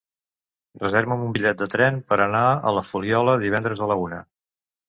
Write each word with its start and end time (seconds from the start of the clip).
Reserva'm 0.83 1.25
un 1.25 1.35
bitllet 1.35 1.59
de 1.59 1.67
tren 1.75 2.01
per 2.13 2.19
anar 2.25 2.43
a 2.71 2.73
la 2.79 2.85
Fuliola 2.93 3.39
divendres 3.47 3.85
a 3.89 3.93
la 3.93 4.03
una. 4.09 4.23